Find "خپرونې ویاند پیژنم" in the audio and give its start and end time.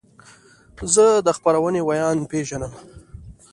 1.37-2.73